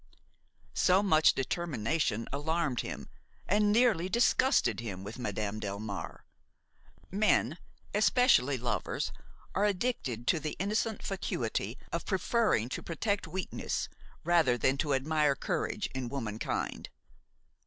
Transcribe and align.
So 0.73 1.03
much 1.03 1.35
determination 1.35 2.27
alarmed 2.33 2.79
him 2.81 3.07
and 3.47 3.71
nearly 3.71 4.09
disgusted 4.09 4.79
him 4.79 5.03
with 5.03 5.19
Madame 5.19 5.59
Delmare. 5.59 6.21
Men, 7.11 7.59
especially 7.93 8.57
lovers, 8.57 9.11
are 9.53 9.63
addicted 9.65 10.25
to 10.25 10.39
the 10.39 10.55
innocent 10.57 11.03
fatuity 11.03 11.77
of 11.93 12.07
preferring 12.07 12.67
to 12.69 12.81
protect 12.81 13.27
weakness 13.27 13.89
rather 14.23 14.57
than 14.57 14.75
to 14.79 14.95
admire 14.95 15.35
courage 15.35 15.85
in 15.93 16.09
womankind. 16.09 16.89